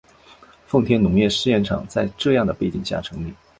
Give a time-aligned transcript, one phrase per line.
[0.65, 3.31] 奉天农业试验场在这样的背景下成立。